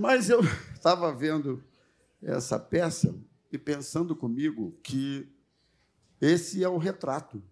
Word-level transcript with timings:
Mas 0.00 0.30
eu 0.30 0.40
estava 0.72 1.14
vendo 1.14 1.62
essa 2.22 2.58
peça 2.58 3.14
e 3.52 3.58
pensando 3.58 4.16
comigo 4.16 4.80
que 4.82 5.30
esse 6.18 6.64
é 6.64 6.68
o 6.70 6.78
retrato, 6.78 7.42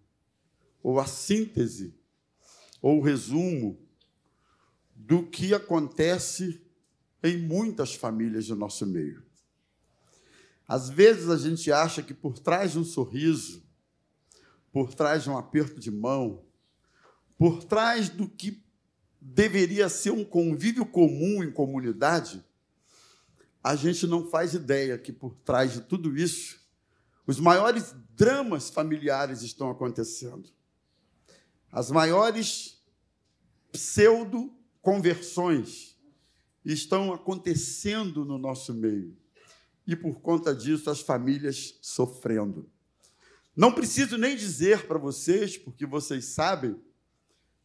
ou 0.81 0.99
a 0.99 1.05
síntese, 1.05 1.93
ou 2.81 2.97
o 2.97 3.03
resumo 3.03 3.79
do 4.95 5.27
que 5.27 5.53
acontece 5.53 6.59
em 7.21 7.37
muitas 7.37 7.93
famílias 7.93 8.47
do 8.47 8.55
nosso 8.55 8.83
meio. 8.83 9.23
Às 10.67 10.89
vezes 10.89 11.29
a 11.29 11.37
gente 11.37 11.71
acha 11.71 12.01
que 12.01 12.15
por 12.15 12.39
trás 12.39 12.71
de 12.71 12.79
um 12.79 12.83
sorriso, 12.83 13.63
por 14.71 14.95
trás 14.95 15.21
de 15.21 15.29
um 15.29 15.37
aperto 15.37 15.79
de 15.79 15.91
mão, 15.91 16.43
por 17.37 17.63
trás 17.63 18.09
do 18.09 18.27
que 18.27 18.67
deveria 19.21 19.89
ser 19.89 20.11
um 20.11 20.23
convívio 20.23 20.85
comum 20.85 21.43
em 21.43 21.51
comunidade, 21.51 22.41
a 23.63 23.75
gente 23.75 24.07
não 24.07 24.29
faz 24.29 24.53
ideia 24.53 24.97
que 24.97 25.11
por 25.11 25.35
trás 25.35 25.73
de 25.73 25.81
tudo 25.81 26.17
isso, 26.17 26.57
os 27.27 27.37
maiores 27.39 27.93
dramas 28.15 28.69
familiares 28.69 29.41
estão 29.41 29.69
acontecendo. 29.69 30.49
As 31.71 31.91
maiores 31.91 32.81
pseudo-conversões 33.71 35.95
estão 36.65 37.13
acontecendo 37.13 38.25
no 38.25 38.37
nosso 38.37 38.73
meio. 38.73 39.15
E 39.85 39.95
por 39.95 40.19
conta 40.21 40.53
disso, 40.55 40.89
as 40.89 41.01
famílias 41.01 41.77
sofrendo. 41.81 42.69
Não 43.55 43.71
preciso 43.71 44.17
nem 44.17 44.35
dizer 44.35 44.87
para 44.87 44.97
vocês, 44.97 45.55
porque 45.57 45.85
vocês 45.85 46.25
sabem, 46.25 46.75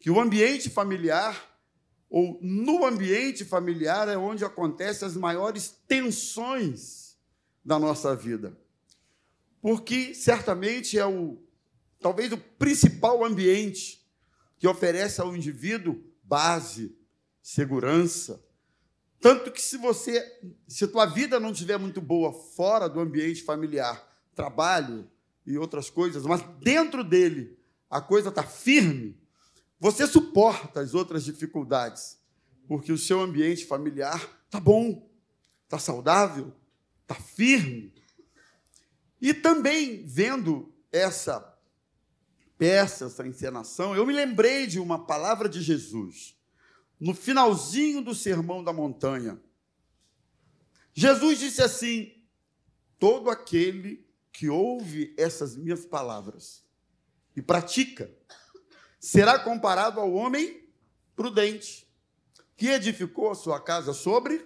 que 0.04 0.10
o 0.10 0.20
ambiente 0.20 0.68
familiar 0.68 1.58
ou 2.10 2.38
no 2.42 2.84
ambiente 2.84 3.42
familiar 3.42 4.06
é 4.06 4.18
onde 4.18 4.44
acontecem 4.44 5.08
as 5.08 5.16
maiores 5.16 5.80
tensões 5.88 7.16
da 7.64 7.78
nossa 7.78 8.14
vida. 8.14 8.54
Porque 9.62 10.12
certamente 10.14 10.98
é 10.98 11.06
o 11.06 11.42
talvez 11.98 12.30
o 12.32 12.36
principal 12.36 13.24
ambiente 13.24 14.06
que 14.58 14.68
oferece 14.68 15.22
ao 15.22 15.34
indivíduo 15.34 15.98
base, 16.22 16.94
segurança. 17.40 18.44
Tanto 19.18 19.50
que 19.50 19.62
se 19.62 19.78
você, 19.78 20.22
se 20.68 20.84
a 20.84 20.88
tua 20.88 21.06
vida 21.06 21.40
não 21.40 21.52
estiver 21.52 21.78
muito 21.78 22.02
boa 22.02 22.30
fora 22.30 22.90
do 22.90 23.00
ambiente 23.00 23.42
familiar, 23.42 24.06
trabalho 24.34 25.10
e 25.46 25.56
outras 25.56 25.88
coisas, 25.88 26.26
mas 26.26 26.42
dentro 26.60 27.02
dele 27.02 27.58
a 27.88 28.02
coisa 28.02 28.28
está 28.28 28.42
firme, 28.42 29.23
você 29.84 30.06
suporta 30.06 30.80
as 30.80 30.94
outras 30.94 31.26
dificuldades, 31.26 32.18
porque 32.66 32.90
o 32.90 32.96
seu 32.96 33.20
ambiente 33.20 33.66
familiar 33.66 34.18
está 34.46 34.58
bom, 34.58 35.06
está 35.64 35.78
saudável, 35.78 36.54
está 37.02 37.14
firme. 37.14 37.92
E 39.20 39.34
também 39.34 40.02
vendo 40.06 40.74
essa 40.90 41.54
peça, 42.56 43.04
essa 43.04 43.28
encenação, 43.28 43.94
eu 43.94 44.06
me 44.06 44.14
lembrei 44.14 44.66
de 44.66 44.80
uma 44.80 45.04
palavra 45.04 45.50
de 45.50 45.60
Jesus, 45.60 46.34
no 46.98 47.12
finalzinho 47.12 48.00
do 48.00 48.14
Sermão 48.14 48.64
da 48.64 48.72
Montanha. 48.72 49.38
Jesus 50.94 51.38
disse 51.38 51.60
assim: 51.60 52.10
Todo 52.98 53.28
aquele 53.28 54.02
que 54.32 54.48
ouve 54.48 55.12
essas 55.18 55.54
minhas 55.54 55.84
palavras 55.84 56.64
e 57.36 57.42
pratica, 57.42 58.10
será 59.04 59.38
comparado 59.38 60.00
ao 60.00 60.10
homem 60.14 60.66
prudente, 61.14 61.86
que 62.56 62.68
edificou 62.68 63.30
a 63.30 63.34
sua 63.34 63.60
casa 63.60 63.92
sobre 63.92 64.42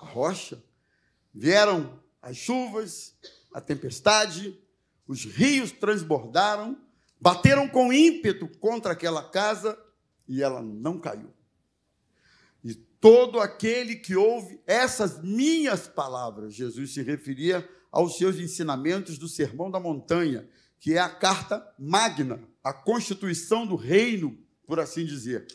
a 0.00 0.04
rocha. 0.04 0.60
Vieram 1.32 2.02
as 2.20 2.36
chuvas, 2.36 3.16
a 3.54 3.60
tempestade, 3.60 4.60
os 5.06 5.24
rios 5.24 5.70
transbordaram, 5.70 6.76
bateram 7.20 7.68
com 7.68 7.92
ímpeto 7.92 8.48
contra 8.58 8.90
aquela 8.90 9.22
casa 9.22 9.78
e 10.26 10.42
ela 10.42 10.60
não 10.60 10.98
caiu. 10.98 11.32
E 12.64 12.74
todo 12.74 13.38
aquele 13.38 13.94
que 13.94 14.16
ouve 14.16 14.60
essas 14.66 15.22
minhas 15.22 15.86
palavras, 15.86 16.54
Jesus 16.54 16.92
se 16.92 17.02
referia 17.02 17.66
aos 17.92 18.18
seus 18.18 18.40
ensinamentos 18.40 19.16
do 19.16 19.28
Sermão 19.28 19.70
da 19.70 19.78
Montanha, 19.78 20.48
que 20.80 20.94
é 20.94 20.98
a 20.98 21.08
carta 21.08 21.64
magna, 21.78 22.42
a 22.66 22.72
constituição 22.72 23.64
do 23.64 23.76
reino, 23.76 24.36
por 24.66 24.80
assim 24.80 25.04
dizer. 25.04 25.46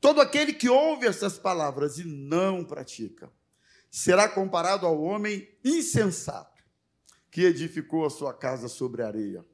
Todo 0.00 0.22
aquele 0.22 0.54
que 0.54 0.70
ouve 0.70 1.06
essas 1.06 1.38
palavras 1.38 1.98
e 1.98 2.04
não 2.04 2.64
pratica, 2.64 3.30
será 3.90 4.26
comparado 4.26 4.86
ao 4.86 4.98
homem 5.02 5.46
insensato 5.62 6.64
que 7.30 7.42
edificou 7.42 8.06
a 8.06 8.10
sua 8.10 8.32
casa 8.32 8.68
sobre 8.68 9.02
areia. 9.02 9.44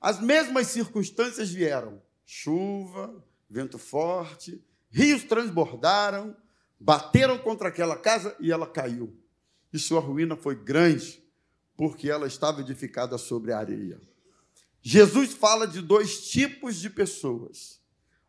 As 0.00 0.20
mesmas 0.20 0.66
circunstâncias 0.66 1.50
vieram: 1.50 2.02
chuva, 2.26 3.24
vento 3.48 3.78
forte, 3.78 4.60
rios 4.90 5.22
transbordaram, 5.22 6.36
bateram 6.80 7.38
contra 7.38 7.68
aquela 7.68 7.96
casa 7.96 8.36
e 8.40 8.50
ela 8.50 8.66
caiu. 8.66 9.16
E 9.72 9.78
sua 9.78 10.00
ruína 10.00 10.34
foi 10.34 10.56
grande, 10.56 11.22
porque 11.76 12.10
ela 12.10 12.26
estava 12.26 12.60
edificada 12.60 13.16
sobre 13.18 13.52
areia. 13.52 14.09
Jesus 14.82 15.34
fala 15.34 15.66
de 15.66 15.82
dois 15.82 16.30
tipos 16.30 16.76
de 16.76 16.88
pessoas: 16.88 17.80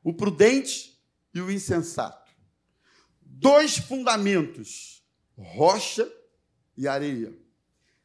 o 0.04 0.14
prudente 0.14 1.00
e 1.34 1.40
o 1.40 1.52
insensato. 1.52 2.32
Dois 3.22 3.78
fundamentos: 3.78 5.04
rocha 5.38 6.12
e 6.78 6.88
areia. 6.88 7.34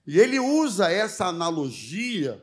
E 0.07 0.21
ele 0.21 0.39
usa 0.39 0.91
essa 0.91 1.27
analogia 1.27 2.43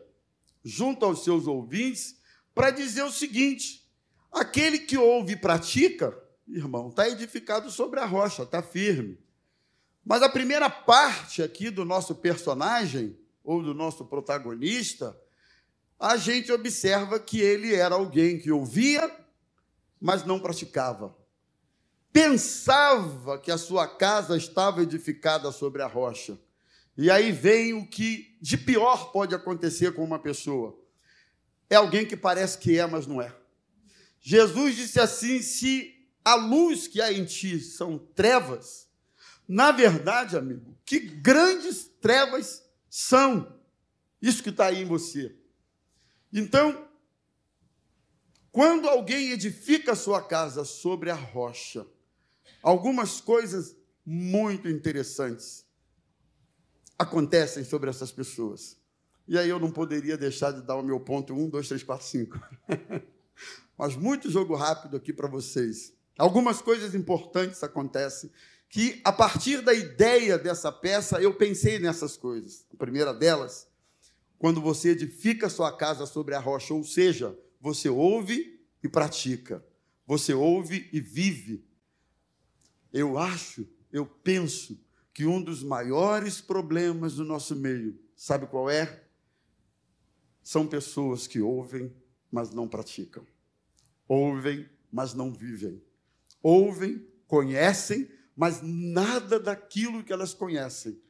junto 0.63 1.05
aos 1.05 1.23
seus 1.23 1.47
ouvintes 1.47 2.17
para 2.53 2.71
dizer 2.71 3.03
o 3.03 3.11
seguinte: 3.11 3.89
aquele 4.31 4.79
que 4.79 4.97
ouve 4.97 5.33
e 5.33 5.37
pratica, 5.37 6.17
irmão, 6.47 6.89
está 6.89 7.07
edificado 7.07 7.71
sobre 7.71 7.99
a 7.99 8.05
rocha, 8.05 8.43
está 8.43 8.61
firme. 8.61 9.17
Mas 10.05 10.21
a 10.21 10.29
primeira 10.29 10.69
parte 10.69 11.41
aqui 11.41 11.69
do 11.69 11.85
nosso 11.85 12.15
personagem, 12.15 13.17
ou 13.41 13.63
do 13.63 13.73
nosso 13.73 14.05
protagonista, 14.05 15.17
a 15.99 16.17
gente 16.17 16.51
observa 16.51 17.19
que 17.19 17.39
ele 17.39 17.73
era 17.73 17.95
alguém 17.95 18.39
que 18.39 18.51
ouvia, 18.51 19.09
mas 19.99 20.25
não 20.25 20.39
praticava. 20.39 21.15
Pensava 22.11 23.39
que 23.39 23.51
a 23.51 23.57
sua 23.57 23.87
casa 23.87 24.37
estava 24.37 24.83
edificada 24.83 25.51
sobre 25.51 25.81
a 25.81 25.87
rocha. 25.87 26.37
E 26.95 27.09
aí 27.09 27.31
vem 27.31 27.73
o 27.73 27.87
que 27.87 28.37
de 28.39 28.57
pior 28.57 29.11
pode 29.11 29.33
acontecer 29.33 29.93
com 29.93 30.03
uma 30.03 30.19
pessoa. 30.19 30.79
É 31.69 31.75
alguém 31.75 32.05
que 32.05 32.15
parece 32.15 32.57
que 32.57 32.77
é, 32.77 32.85
mas 32.85 33.07
não 33.07 33.21
é. 33.21 33.35
Jesus 34.21 34.75
disse 34.75 34.99
assim: 34.99 35.41
se 35.41 36.07
a 36.23 36.35
luz 36.35 36.87
que 36.87 37.01
há 37.01 37.11
em 37.11 37.25
ti 37.25 37.59
são 37.59 37.97
trevas, 37.97 38.87
na 39.47 39.71
verdade, 39.71 40.37
amigo, 40.37 40.77
que 40.85 40.99
grandes 40.99 41.85
trevas 41.99 42.63
são 42.89 43.59
isso 44.21 44.43
que 44.43 44.49
está 44.49 44.67
aí 44.67 44.83
em 44.83 44.85
você. 44.85 45.35
Então, 46.33 46.87
quando 48.51 48.89
alguém 48.89 49.29
edifica 49.29 49.93
sua 49.93 50.19
casa 50.19 50.65
sobre 50.65 51.11
a 51.11 51.15
rocha, 51.15 51.85
algumas 52.63 53.21
coisas 53.21 53.75
muito 54.03 54.67
interessantes 54.67 55.63
acontecem 56.97 57.63
sobre 57.63 57.89
essas 57.89 58.11
pessoas. 58.11 58.77
E 59.27 59.37
aí 59.37 59.47
eu 59.47 59.59
não 59.59 59.71
poderia 59.71 60.17
deixar 60.17 60.51
de 60.51 60.61
dar 60.61 60.75
o 60.75 60.83
meu 60.83 60.99
ponto 60.99 61.33
1, 61.33 61.49
2, 61.49 61.67
3, 61.67 61.83
4, 61.83 62.05
5. 62.05 62.39
Mas 63.77 63.95
muito 63.95 64.29
jogo 64.29 64.55
rápido 64.55 64.97
aqui 64.97 65.13
para 65.13 65.27
vocês. 65.27 65.93
Algumas 66.17 66.61
coisas 66.61 66.93
importantes 66.95 67.63
acontecem 67.63 68.31
que, 68.69 68.99
a 69.03 69.11
partir 69.11 69.61
da 69.61 69.73
ideia 69.73 70.37
dessa 70.37 70.71
peça, 70.71 71.21
eu 71.21 71.35
pensei 71.35 71.79
nessas 71.79 72.17
coisas. 72.17 72.65
A 72.73 72.77
primeira 72.77 73.13
delas 73.13 73.67
quando 74.43 74.59
você 74.59 74.89
edifica 74.89 75.47
sua 75.47 75.71
casa 75.71 76.05
sobre 76.05 76.35
a 76.35 76.39
rocha, 76.39 76.73
ou 76.73 76.83
seja, 76.83 77.33
você 77.61 77.87
ouve 77.87 78.61
e 78.83 78.89
pratica, 78.89 79.65
você 80.05 80.33
ouve 80.33 80.89
e 80.91 80.99
vive. 80.99 81.65
Eu 82.91 83.17
acho, 83.17 83.65
eu 83.89 84.05
penso 84.05 84.77
que 85.13 85.25
um 85.25 85.41
dos 85.41 85.63
maiores 85.63 86.41
problemas 86.41 87.15
do 87.15 87.23
nosso 87.23 87.55
meio, 87.55 87.97
sabe 88.17 88.45
qual 88.47 88.69
é? 88.69 89.05
São 90.43 90.67
pessoas 90.67 91.25
que 91.25 91.39
ouvem, 91.39 91.95
mas 92.29 92.51
não 92.51 92.67
praticam. 92.67 93.25
Ouvem, 94.09 94.69
mas 94.91 95.13
não 95.13 95.31
vivem. 95.31 95.81
Ouvem, 96.41 97.07
conhecem, 97.27 98.11
mas 98.35 98.59
nada 98.61 99.39
daquilo 99.39 100.03
que 100.03 100.11
elas 100.11 100.33
conhecem 100.33 101.01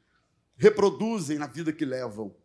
reproduzem 0.56 1.40
na 1.40 1.48
vida 1.48 1.74
que 1.74 1.84
levam 1.84 2.43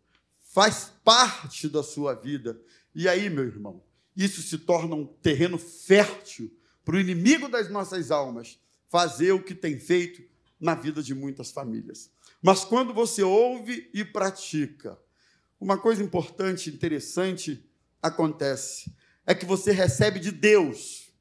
faz 0.48 0.92
parte 1.04 1.68
da 1.68 1.82
sua 1.82 2.14
vida. 2.14 2.60
E 2.94 3.08
aí, 3.08 3.28
meu 3.28 3.44
irmão, 3.44 3.82
isso 4.16 4.42
se 4.42 4.58
torna 4.58 4.94
um 4.94 5.06
terreno 5.06 5.58
fértil 5.58 6.50
para 6.84 6.96
o 6.96 7.00
inimigo 7.00 7.48
das 7.48 7.70
nossas 7.70 8.10
almas 8.10 8.58
fazer 8.88 9.32
o 9.32 9.42
que 9.42 9.54
tem 9.54 9.78
feito 9.78 10.22
na 10.58 10.74
vida 10.74 11.02
de 11.02 11.14
muitas 11.14 11.50
famílias. 11.50 12.10
Mas 12.40 12.64
quando 12.64 12.94
você 12.94 13.22
ouve 13.22 13.90
e 13.92 14.04
pratica, 14.04 14.98
uma 15.60 15.76
coisa 15.76 16.02
importante, 16.02 16.70
interessante 16.70 17.64
acontece: 18.02 18.92
é 19.26 19.34
que 19.34 19.44
você 19.44 19.70
recebe 19.70 20.18
de 20.18 20.32
Deus 20.32 21.12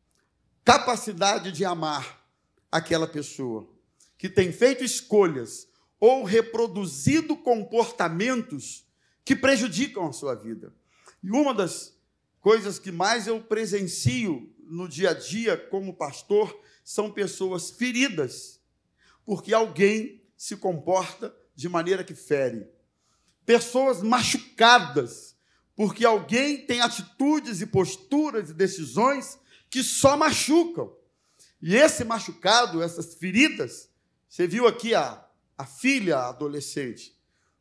capacidade 0.64 1.52
de 1.52 1.66
amar 1.66 2.26
aquela 2.72 3.08
pessoa 3.08 3.70
que 4.18 4.30
tem 4.30 4.52
feito 4.52 4.84
escolhas 4.84 5.68
ou 6.00 6.24
reproduzido 6.24 7.36
comportamentos 7.38 8.87
que 9.28 9.36
prejudicam 9.36 10.08
a 10.08 10.14
sua 10.14 10.34
vida. 10.34 10.74
E 11.22 11.30
uma 11.32 11.54
das 11.54 11.94
coisas 12.40 12.80
que 12.80 12.94
mais 12.94 13.28
eu 13.28 13.42
presencio 13.42 14.50
no 14.70 14.88
dia 14.88 15.10
a 15.10 15.14
dia 15.14 15.58
como 15.58 15.94
pastor 15.94 16.58
são 16.82 17.12
pessoas 17.12 17.70
feridas, 17.70 18.62
porque 19.26 19.54
alguém 19.54 20.24
se 20.38 20.56
comporta 20.56 21.36
de 21.54 21.68
maneira 21.68 22.06
que 22.06 22.16
fere. 22.16 22.70
Pessoas 23.46 24.02
machucadas, 24.02 25.36
porque 25.76 26.06
alguém 26.06 26.66
tem 26.66 26.80
atitudes 26.80 27.60
e 27.60 27.66
posturas 27.66 28.50
e 28.50 28.54
decisões 28.54 29.38
que 29.70 29.84
só 29.84 30.16
machucam. 30.16 30.96
E 31.62 31.76
esse 31.76 32.06
machucado, 32.06 32.82
essas 32.82 33.16
feridas, 33.16 33.90
você 34.30 34.48
viu 34.48 34.66
aqui 34.66 34.96
a, 34.96 35.22
a 35.58 35.66
filha 35.66 36.18
adolescente, 36.20 37.17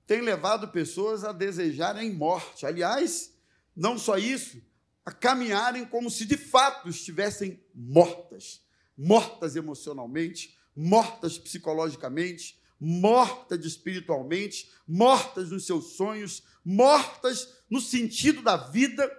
tem 0.07 0.21
levado 0.21 0.69
pessoas 0.69 1.25
a 1.25 1.33
desejarem 1.33 2.13
morte. 2.13 2.65
Aliás, 2.65 3.35
não 3.75 3.99
só 3.99 4.17
isso, 4.17 4.63
a 5.05 5.13
caminharem 5.13 5.85
como 5.85 6.11
se 6.11 6.25
de 6.25 6.37
fato 6.37 6.89
estivessem 6.89 7.61
mortas 7.75 8.67
mortas 8.97 9.55
emocionalmente, 9.57 10.57
mortas 10.75 11.39
psicologicamente, 11.39 12.59
mortas 12.81 13.65
espiritualmente, 13.65 14.71
mortas 14.87 15.51
nos 15.51 15.67
seus 15.67 15.97
sonhos, 15.97 16.43
mortas 16.65 17.63
no 17.69 17.81
sentido 17.81 18.43
da 18.43 18.57
vida 18.57 19.11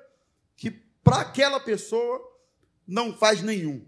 que 0.55 0.71
para 0.71 1.21
aquela 1.21 1.59
pessoa 1.59 2.19
não 2.87 3.15
faz 3.15 3.41
nenhum. 3.41 3.85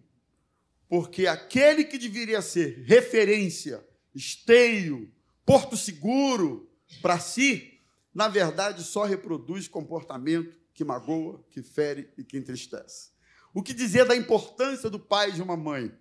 Porque 0.87 1.27
aquele 1.27 1.83
que 1.83 1.97
deveria 1.97 2.41
ser 2.41 2.83
referência, 2.85 3.85
esteio, 4.13 5.11
porto 5.45 5.77
seguro 5.77 6.69
para 7.01 7.19
si, 7.19 7.80
na 8.13 8.27
verdade 8.27 8.83
só 8.83 9.03
reproduz 9.03 9.68
comportamento 9.68 10.57
que 10.74 10.83
magoa, 10.83 11.44
que 11.51 11.62
fere 11.62 12.12
e 12.18 12.24
que 12.24 12.38
entristece. 12.38 13.09
O 13.53 13.63
que 13.63 13.74
dizer 13.74 14.06
da 14.06 14.15
importância 14.15 14.89
do 14.89 15.00
pai 15.00 15.30
e 15.30 15.33
de 15.33 15.41
uma 15.41 15.57
mãe? 15.57 15.91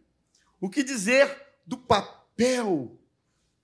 O 0.60 0.68
que 0.68 0.82
dizer 0.82 1.36
do 1.66 1.76
papel 1.76 2.98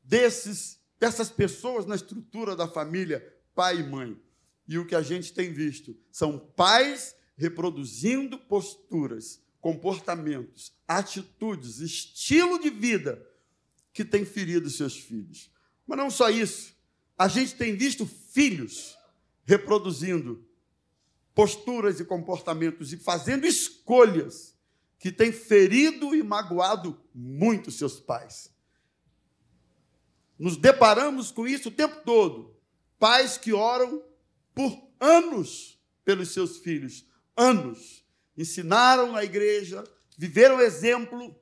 desses, 0.03 0.81
dessas 0.99 1.31
pessoas 1.31 1.87
na 1.87 1.95
estrutura 1.95 2.57
da 2.57 2.67
família, 2.67 3.21
pai 3.55 3.81
e 3.81 3.83
mãe? 3.83 4.21
E 4.67 4.79
o 4.79 4.87
que 4.87 4.95
a 4.95 5.03
gente 5.03 5.33
tem 5.33 5.53
visto 5.53 5.97
são 6.11 6.39
pais 6.39 7.15
reproduzindo 7.37 8.39
posturas, 8.39 9.43
comportamentos, 9.61 10.73
atitudes, 10.87 11.81
estilo 11.81 12.59
de 12.59 12.71
vida 12.71 13.25
que 13.93 14.05
tem 14.05 14.25
ferido 14.25 14.71
seus 14.71 14.97
filhos. 14.97 15.51
Mas 15.87 15.99
não 15.99 16.11
só 16.11 16.31
isso, 16.31 16.74
a 17.17 17.29
gente 17.29 17.55
tem 17.55 17.77
visto 17.77 18.07
filhos 18.07 18.97
reproduzindo 19.45 20.45
posturas 21.35 22.01
e 22.01 22.05
comportamentos 22.05 22.93
e 22.93 22.97
fazendo 22.97 23.47
escolhas 23.47 24.55
que 24.99 25.13
têm 25.13 25.33
ferido 25.33 26.15
e 26.15 26.23
magoado 26.23 26.99
muito 27.15 27.71
seus 27.71 28.01
pais. 28.01 28.51
Nos 30.39 30.57
deparamos 30.57 31.31
com 31.31 31.47
isso 31.47 31.69
o 31.69 31.73
tempo 31.73 32.03
todo. 32.05 32.57
Pais 32.99 33.37
que 33.37 33.53
oram 33.53 34.03
por 34.55 34.89
anos 34.99 35.79
pelos 36.05 36.31
seus 36.33 36.59
filhos, 36.59 37.07
anos. 37.37 38.05
Ensinaram 38.37 39.13
na 39.13 39.23
igreja, 39.23 39.85
viveram 40.17 40.61
exemplo. 40.61 41.39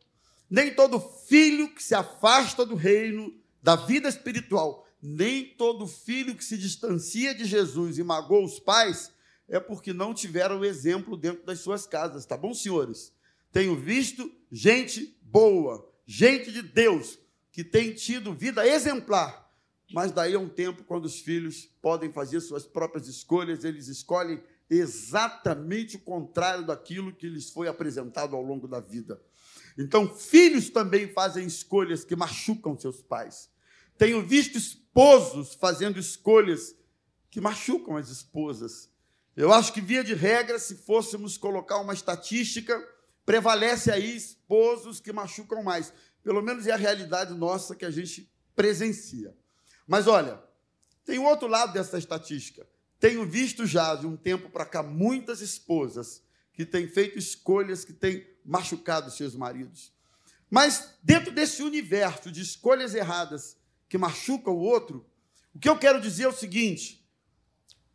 Nem 0.51 0.75
todo 0.75 1.01
filho 1.01 1.75
que 1.75 1.83
se 1.83 1.95
afasta 1.95 2.67
do 2.67 2.75
reino, 2.75 3.35
da 3.63 3.77
vida 3.77 4.09
espiritual, 4.09 4.87
nem 5.03 5.45
todo 5.57 5.87
filho 5.89 6.37
que 6.37 6.45
se 6.45 6.57
distancia 6.57 7.35
de 7.35 7.45
Jesus 7.45 7.99
e 7.99 8.05
magoa 8.05 8.45
os 8.45 8.61
pais, 8.61 9.13
é 9.49 9.59
porque 9.59 9.93
não 9.93 10.15
tiveram 10.15 10.65
exemplo 10.65 11.17
dentro 11.17 11.45
das 11.45 11.59
suas 11.59 11.87
casas, 11.87 12.25
tá 12.25 12.37
bom, 12.37 12.55
senhores? 12.55 13.13
Tenho 13.51 13.75
visto 13.75 14.33
gente 14.51 15.19
boa, 15.21 15.87
gente 16.07 16.53
de 16.53 16.63
Deus, 16.63 17.19
que 17.51 17.65
tem 17.65 17.93
tido 17.93 18.33
vida 18.33 18.67
exemplar, 18.67 19.51
mas 19.93 20.13
daí 20.13 20.35
a 20.35 20.39
um 20.39 20.49
tempo, 20.49 20.85
quando 20.85 21.05
os 21.05 21.21
filhos 21.21 21.69
podem 21.83 22.11
fazer 22.11 22.41
suas 22.41 22.65
próprias 22.65 23.09
escolhas, 23.09 23.65
eles 23.65 23.89
escolhem 23.89 24.43
exatamente 24.71 25.97
o 25.97 26.01
contrário 26.01 26.65
daquilo 26.65 27.13
que 27.13 27.29
lhes 27.29 27.51
foi 27.51 27.69
apresentado 27.69 28.35
ao 28.35 28.43
longo 28.43 28.67
da 28.67 28.81
vida. 28.81 29.21
Então, 29.77 30.09
filhos 30.09 30.71
também 30.71 31.09
fazem 31.09 31.47
escolhas 31.47 32.05
que 32.05 32.17
machucam 32.17 32.79
seus 32.79 33.03
pais. 33.03 33.51
Tenho 34.03 34.21
visto 34.21 34.59
esposos 34.59 35.55
fazendo 35.55 35.97
escolhas 35.97 36.75
que 37.31 37.41
machucam 37.41 37.97
as 37.97 38.09
esposas. 38.09 38.91
Eu 39.37 39.53
acho 39.53 39.73
que, 39.73 39.81
via 39.81 40.03
de 40.03 40.13
regra, 40.13 40.59
se 40.59 40.75
fôssemos 40.75 41.39
colocar 41.39 41.79
uma 41.79 41.95
estatística, 41.95 42.85
prevalece 43.25 43.93
aí 43.93 44.17
esposos 44.17 44.99
que 44.99 45.13
machucam 45.13 45.63
mais. 45.63 45.93
Pelo 46.21 46.43
menos 46.43 46.67
é 46.67 46.73
a 46.73 46.77
realidade 46.77 47.33
nossa 47.33 47.77
que 47.77 47.85
a 47.85 47.93
gente 47.93 48.29
presencia. 48.57 49.37
Mas 49.87 50.09
olha, 50.09 50.43
tem 51.05 51.21
outro 51.21 51.47
lado 51.47 51.73
dessa 51.73 51.97
estatística. 51.97 52.67
Tenho 52.99 53.25
visto 53.25 53.65
já 53.67 53.95
de 53.95 54.05
um 54.05 54.17
tempo 54.17 54.51
para 54.51 54.67
cá 54.67 54.83
muitas 54.83 55.41
esposas 55.41 56.25
que 56.53 56.67
têm 56.67 56.89
feito 56.89 57.17
escolhas 57.17 57.85
que 57.85 57.93
têm 57.93 58.27
machucado 58.45 59.13
seus 59.13 59.37
maridos. 59.37 59.93
Mas 60.51 60.99
dentro 61.05 61.31
desse 61.31 61.63
universo 61.63 62.33
de 62.33 62.43
escolhas 62.43 62.97
erradas 62.97 63.62
que 63.93 63.99
machucam 63.99 64.55
o 64.55 64.59
outro, 64.59 65.05
o 65.55 65.59
que 65.59 65.69
eu 65.69 65.79
quero 65.79 66.01
dizer 66.01 66.23
é 66.23 66.29
o 66.29 66.33
seguinte: 66.33 67.07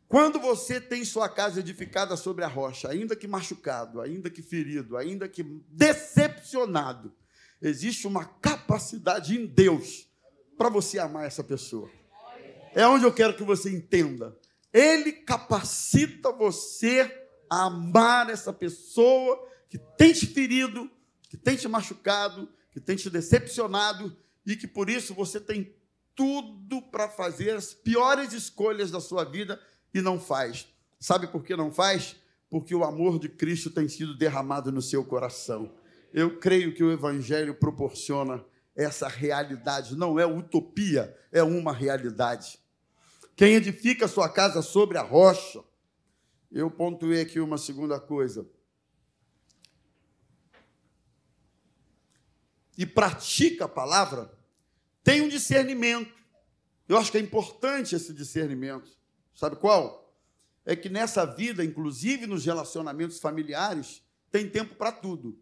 quando 0.07 0.39
você 0.39 0.79
tem 0.79 1.03
sua 1.03 1.27
casa 1.27 1.59
edificada 1.59 2.15
sobre 2.15 2.43
a 2.43 2.47
rocha, 2.47 2.87
ainda 2.87 3.15
que 3.15 3.27
machucado, 3.27 3.99
ainda 3.99 4.29
que 4.29 4.43
ferido, 4.43 4.95
ainda 4.95 5.27
que 5.27 5.41
decepcionado, 5.67 7.11
existe 7.59 8.05
uma 8.05 8.25
capacidade 8.25 9.35
em 9.35 9.47
Deus 9.47 10.07
para 10.55 10.69
você 10.69 10.99
amar 10.99 11.25
essa 11.25 11.43
pessoa. 11.43 11.89
É 12.75 12.85
onde 12.85 13.03
eu 13.03 13.11
quero 13.11 13.35
que 13.35 13.43
você 13.43 13.71
entenda. 13.71 14.37
Ele 14.71 15.11
capacita 15.11 16.31
você 16.31 17.27
a 17.49 17.63
amar 17.63 18.29
essa 18.29 18.53
pessoa 18.53 19.49
que 19.67 19.79
tem 19.97 20.13
te 20.13 20.27
ferido, 20.27 20.91
que 21.27 21.37
tem 21.37 21.55
te 21.55 21.67
machucado, 21.67 22.47
que 22.71 22.79
tem 22.79 22.95
te 22.95 23.09
decepcionado 23.09 24.15
e 24.45 24.55
que 24.55 24.67
por 24.67 24.91
isso 24.91 25.15
você 25.15 25.41
tem 25.41 25.75
tudo 26.17 26.81
para 26.81 27.07
fazer 27.07 27.51
as 27.51 27.75
piores 27.75 28.33
escolhas 28.33 28.89
da 28.89 28.99
sua 28.99 29.23
vida 29.23 29.61
e 29.93 30.01
não 30.01 30.19
faz. 30.19 30.67
Sabe 30.99 31.27
por 31.27 31.43
que 31.43 31.55
não 31.55 31.71
faz? 31.71 32.15
Porque 32.49 32.73
o 32.73 32.83
amor 32.83 33.19
de 33.19 33.29
Cristo 33.29 33.69
tem 33.69 33.87
sido 33.87 34.17
derramado 34.17 34.71
no 34.71 34.81
seu 34.81 35.05
coração. 35.05 35.71
Eu 36.11 36.39
creio 36.39 36.73
que 36.73 36.83
o 36.83 36.91
Evangelho 36.91 37.53
proporciona 37.53 38.43
essa 38.75 39.07
realidade, 39.07 39.95
não 39.95 40.19
é 40.19 40.25
utopia, 40.25 41.15
é 41.31 41.43
uma 41.43 41.71
realidade. 41.71 42.59
Quem 43.35 43.53
edifica 43.53 44.07
sua 44.07 44.27
casa 44.27 44.63
sobre 44.63 44.97
a 44.97 45.03
rocha, 45.03 45.63
eu 46.51 46.71
pontuei 46.71 47.21
aqui 47.21 47.39
uma 47.39 47.57
segunda 47.57 47.99
coisa. 47.99 48.47
E 52.75 52.85
pratica 52.85 53.65
a 53.65 53.69
palavra, 53.69 54.36
tem 55.07 55.21
um 55.21 55.29
discernimento. 55.29 56.13
Eu 56.85 56.97
acho 56.97 57.09
que 57.09 57.17
é 57.17 57.21
importante 57.21 57.95
esse 57.95 58.13
discernimento. 58.13 58.91
Sabe 59.33 59.55
qual? 59.55 60.13
É 60.65 60.75
que 60.75 60.89
nessa 60.89 61.23
vida, 61.23 61.63
inclusive 61.63 62.27
nos 62.27 62.43
relacionamentos 62.43 63.17
familiares, 63.17 64.03
tem 64.29 64.49
tempo 64.49 64.75
para 64.75 64.91
tudo. 64.91 65.39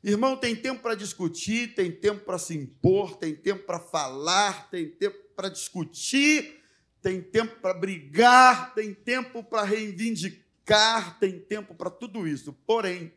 Irmão, 0.00 0.36
tem 0.36 0.54
tempo 0.54 0.80
para 0.80 0.94
discutir, 0.94 1.74
tem 1.74 1.90
tempo 1.90 2.24
para 2.24 2.38
se 2.38 2.56
impor, 2.56 3.16
tem 3.16 3.34
tempo 3.34 3.64
para 3.64 3.80
falar, 3.80 4.70
tem 4.70 4.88
tempo 4.88 5.18
para 5.34 5.48
discutir, 5.48 6.62
tem 7.02 7.20
tempo 7.20 7.60
para 7.60 7.74
brigar, 7.74 8.76
tem 8.76 8.94
tempo 8.94 9.42
para 9.42 9.64
reivindicar, 9.64 11.18
tem 11.18 11.40
tempo 11.40 11.74
para 11.74 11.90
tudo 11.90 12.28
isso. 12.28 12.52
Porém, 12.64 13.12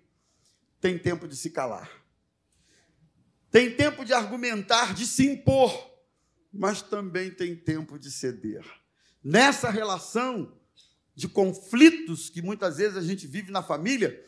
tem 0.81 0.97
tempo 0.97 1.27
de 1.27 1.35
se 1.35 1.51
calar. 1.51 1.96
Tem 3.57 3.71
tempo 3.71 4.05
de 4.05 4.13
argumentar, 4.13 4.93
de 4.93 5.07
se 5.07 5.25
impor, 5.25 5.91
mas 6.53 6.83
também 6.83 7.31
tem 7.31 7.55
tempo 7.55 7.97
de 7.97 8.11
ceder 8.11 8.63
nessa 9.23 9.71
relação 9.71 10.55
de 11.15 11.27
conflitos 11.27 12.29
que 12.29 12.39
muitas 12.39 12.77
vezes 12.77 12.95
a 12.95 13.01
gente 13.01 13.25
vive 13.25 13.51
na 13.51 13.63
família, 13.63 14.23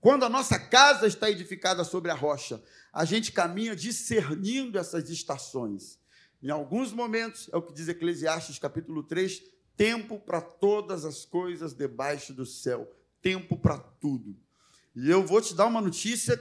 Quando 0.00 0.24
a 0.24 0.28
nossa 0.30 0.58
casa 0.58 1.06
está 1.06 1.30
edificada 1.30 1.84
sobre 1.84 2.10
a 2.10 2.14
rocha, 2.14 2.62
a 2.90 3.04
gente 3.04 3.30
caminha 3.30 3.76
discernindo 3.76 4.78
essas 4.78 5.10
estações. 5.10 5.98
Em 6.42 6.48
alguns 6.48 6.94
momentos, 6.94 7.50
é 7.52 7.56
o 7.58 7.62
que 7.62 7.74
diz 7.74 7.88
Eclesiastes 7.88 8.58
capítulo 8.58 9.02
3, 9.02 9.42
tempo 9.76 10.18
para 10.18 10.40
todas 10.40 11.04
as 11.04 11.26
coisas 11.26 11.74
debaixo 11.74 12.32
do 12.32 12.46
céu, 12.46 12.90
tempo 13.20 13.54
para 13.54 13.76
tudo. 13.76 14.34
E 14.96 15.10
eu 15.10 15.26
vou 15.26 15.42
te 15.42 15.54
dar 15.54 15.66
uma 15.66 15.82
notícia 15.82 16.40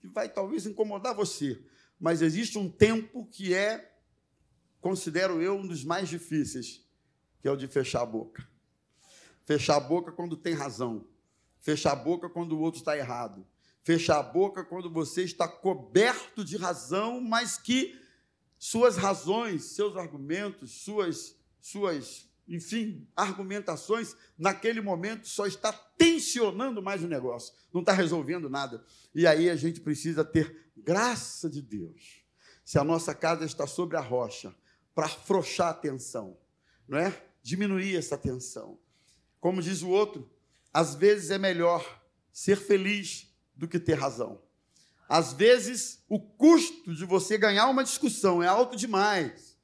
que 0.00 0.08
vai 0.08 0.28
talvez 0.28 0.66
incomodar 0.66 1.14
você, 1.14 1.60
mas 1.98 2.22
existe 2.22 2.58
um 2.58 2.70
tempo 2.70 3.26
que 3.26 3.52
é, 3.52 3.92
considero 4.80 5.42
eu, 5.42 5.56
um 5.56 5.66
dos 5.66 5.84
mais 5.84 6.08
difíceis, 6.08 6.86
que 7.40 7.48
é 7.48 7.50
o 7.50 7.56
de 7.56 7.66
fechar 7.66 8.02
a 8.02 8.06
boca. 8.06 8.48
Fechar 9.44 9.76
a 9.76 9.80
boca 9.80 10.12
quando 10.12 10.36
tem 10.36 10.54
razão. 10.54 11.06
Fechar 11.60 11.92
a 11.92 11.96
boca 11.96 12.28
quando 12.28 12.52
o 12.52 12.60
outro 12.60 12.80
está 12.80 12.96
errado. 12.96 13.46
Fechar 13.82 14.18
a 14.18 14.22
boca 14.22 14.64
quando 14.64 14.90
você 14.90 15.24
está 15.24 15.48
coberto 15.48 16.44
de 16.44 16.56
razão, 16.56 17.20
mas 17.20 17.56
que 17.56 17.98
suas 18.58 18.96
razões, 18.96 19.64
seus 19.64 19.96
argumentos, 19.96 20.82
suas, 20.82 21.36
suas 21.60 22.27
enfim, 22.48 23.06
argumentações, 23.14 24.16
naquele 24.38 24.80
momento 24.80 25.28
só 25.28 25.46
está 25.46 25.72
tensionando 25.72 26.82
mais 26.82 27.02
o 27.02 27.08
negócio, 27.08 27.54
não 27.72 27.80
está 27.82 27.92
resolvendo 27.92 28.48
nada. 28.48 28.82
E 29.14 29.26
aí 29.26 29.50
a 29.50 29.56
gente 29.56 29.80
precisa 29.80 30.24
ter 30.24 30.70
graça 30.76 31.50
de 31.50 31.60
Deus. 31.60 32.22
Se 32.64 32.78
a 32.78 32.84
nossa 32.84 33.14
casa 33.14 33.44
está 33.44 33.66
sobre 33.66 33.96
a 33.96 34.00
rocha, 34.00 34.54
para 34.94 35.06
afrouxar 35.06 35.68
a 35.68 35.74
tensão, 35.74 36.36
não 36.88 36.98
é? 36.98 37.22
Diminuir 37.42 37.96
essa 37.96 38.18
tensão. 38.18 38.78
Como 39.38 39.62
diz 39.62 39.82
o 39.82 39.88
outro, 39.88 40.28
às 40.72 40.94
vezes 40.94 41.30
é 41.30 41.38
melhor 41.38 42.02
ser 42.32 42.56
feliz 42.56 43.32
do 43.54 43.68
que 43.68 43.78
ter 43.78 43.94
razão. 43.94 44.42
Às 45.08 45.32
vezes, 45.32 46.04
o 46.08 46.20
custo 46.20 46.94
de 46.94 47.04
você 47.04 47.38
ganhar 47.38 47.68
uma 47.68 47.84
discussão 47.84 48.42
é 48.42 48.46
alto 48.46 48.76
demais. 48.76 49.56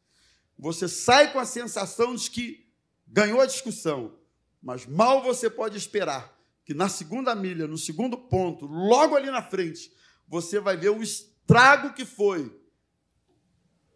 Você 0.58 0.88
sai 0.88 1.32
com 1.32 1.38
a 1.38 1.44
sensação 1.44 2.14
de 2.14 2.30
que 2.30 2.63
ganhou 3.06 3.40
a 3.40 3.46
discussão, 3.46 4.18
mas 4.62 4.86
mal 4.86 5.22
você 5.22 5.50
pode 5.50 5.76
esperar 5.76 6.34
que 6.64 6.72
na 6.72 6.88
segunda 6.88 7.34
milha, 7.34 7.66
no 7.66 7.76
segundo 7.76 8.16
ponto, 8.16 8.66
logo 8.66 9.14
ali 9.14 9.30
na 9.30 9.42
frente, 9.42 9.92
você 10.26 10.58
vai 10.58 10.76
ver 10.76 10.90
o 10.90 11.02
estrago 11.02 11.92
que 11.92 12.04
foi 12.04 12.58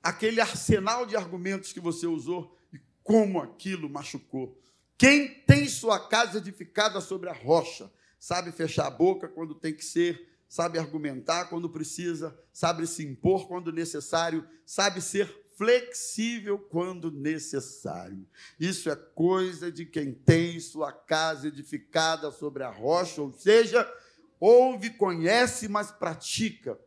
aquele 0.03 0.41
arsenal 0.41 1.07
de 1.07 1.17
argumentos 1.17 1.73
que 1.73 1.81
você 1.81 2.07
usou 2.07 2.57
e 2.73 2.79
como 3.03 3.41
aquilo 3.41 3.89
machucou. 3.89 4.61
Quem 4.97 5.29
tem 5.43 5.67
sua 5.69 6.09
casa 6.09 6.39
edificada 6.39 7.01
sobre 7.01 7.31
a 7.31 7.33
rocha, 7.33 7.91
sabe 8.19 8.53
fechar 8.53 8.87
a 8.87 8.91
boca 8.91 9.29
quando 9.29 9.55
tem 9.55 9.75
que 9.75 9.85
ser, 9.85 10.29
sabe 10.49 10.79
argumentar 10.79 11.47
quando 11.47 11.71
precisa, 11.71 12.39
sabe 12.53 12.87
se 12.87 13.07
impor 13.07 13.47
quando 13.47 13.73
necessário, 13.73 14.47
sabe 14.67 15.01
ser 15.01 15.27
flexível 15.59 16.57
quando 16.57 17.11
necessário. 17.11 18.25
Isso 18.61 18.89
é 18.89 18.95
coisa 18.95 19.73
de 19.73 19.85
quem 19.85 20.15
tem 20.15 20.61
sua 20.61 20.93
casa 20.93 21.49
edificada 21.49 22.31
sobre 22.31 22.63
a 22.63 22.71
rocha, 22.71 23.21
ou 23.21 23.33
seja, 23.33 23.93
ouve, 24.39 24.91
conhece, 24.91 25.67
mas 25.67 25.91
pratica 25.91 26.79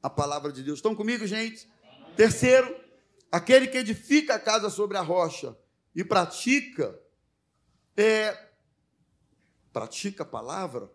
a 0.00 0.08
palavra 0.08 0.52
de 0.52 0.62
Deus. 0.62 0.78
Estão 0.78 0.94
comigo, 0.94 1.26
gente? 1.26 1.68
Terceiro, 2.16 2.80
aquele 3.30 3.66
que 3.66 3.78
edifica 3.78 4.36
a 4.36 4.40
casa 4.40 4.70
sobre 4.70 4.96
a 4.96 5.02
rocha 5.02 5.58
e 5.92 6.04
pratica, 6.04 6.96
é, 7.96 8.50
pratica 9.72 10.22
a 10.22 10.26
palavra, 10.26 10.88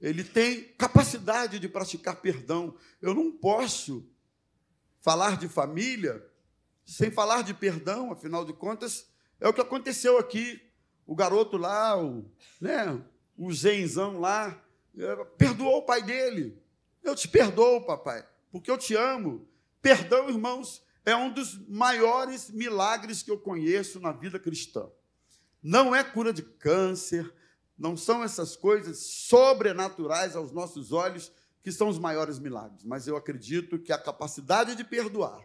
ele 0.00 0.24
tem 0.24 0.64
capacidade 0.78 1.58
de 1.58 1.68
praticar 1.68 2.16
perdão. 2.16 2.74
Eu 3.02 3.12
não 3.12 3.30
posso 3.30 4.08
falar 5.02 5.36
de 5.36 5.46
família 5.46 6.26
sem 6.84 7.10
falar 7.10 7.42
de 7.42 7.54
perdão, 7.54 8.12
afinal 8.12 8.44
de 8.44 8.52
contas, 8.52 9.08
é 9.40 9.48
o 9.48 9.52
que 9.52 9.60
aconteceu 9.60 10.18
aqui. 10.18 10.60
O 11.06 11.14
garoto 11.14 11.56
lá, 11.56 12.02
o, 12.02 12.24
né, 12.60 13.02
o 13.36 13.52
zenzão 13.52 14.20
lá, 14.20 14.62
é, 14.96 15.24
perdoou 15.36 15.78
o 15.78 15.82
pai 15.82 16.02
dele. 16.02 16.58
Eu 17.02 17.14
te 17.14 17.28
perdoo, 17.28 17.84
papai, 17.84 18.26
porque 18.50 18.70
eu 18.70 18.78
te 18.78 18.94
amo. 18.94 19.46
Perdão, 19.82 20.30
irmãos, 20.30 20.82
é 21.04 21.14
um 21.14 21.30
dos 21.30 21.58
maiores 21.68 22.50
milagres 22.50 23.22
que 23.22 23.30
eu 23.30 23.38
conheço 23.38 24.00
na 24.00 24.12
vida 24.12 24.38
cristã. 24.38 24.88
Não 25.62 25.94
é 25.94 26.02
cura 26.02 26.32
de 26.32 26.42
câncer, 26.42 27.30
não 27.76 27.96
são 27.96 28.22
essas 28.22 28.56
coisas 28.56 28.98
sobrenaturais 28.98 30.36
aos 30.36 30.52
nossos 30.52 30.92
olhos 30.92 31.32
que 31.62 31.72
são 31.72 31.88
os 31.88 31.98
maiores 31.98 32.38
milagres, 32.38 32.84
mas 32.84 33.06
eu 33.06 33.16
acredito 33.16 33.78
que 33.78 33.92
a 33.92 33.98
capacidade 33.98 34.76
de 34.76 34.84
perdoar 34.84 35.42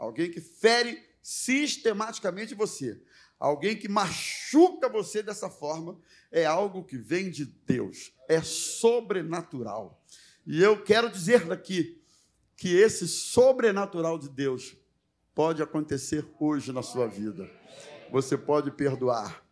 alguém 0.00 0.30
que 0.30 0.40
fere 0.40 0.98
sistematicamente 1.22 2.54
você, 2.54 2.98
alguém 3.38 3.76
que 3.76 3.86
machuca 3.86 4.88
você 4.88 5.22
dessa 5.22 5.50
forma, 5.50 6.00
é 6.32 6.46
algo 6.46 6.82
que 6.82 6.96
vem 6.96 7.30
de 7.30 7.44
Deus, 7.44 8.10
é 8.26 8.40
sobrenatural. 8.40 10.02
E 10.46 10.62
eu 10.62 10.82
quero 10.82 11.10
dizer 11.10 11.44
daqui 11.44 12.02
que 12.56 12.74
esse 12.74 13.06
sobrenatural 13.06 14.18
de 14.18 14.30
Deus 14.30 14.74
pode 15.34 15.62
acontecer 15.62 16.26
hoje 16.38 16.72
na 16.72 16.82
sua 16.82 17.06
vida. 17.06 17.48
Você 18.10 18.38
pode 18.38 18.70
perdoar 18.70 19.44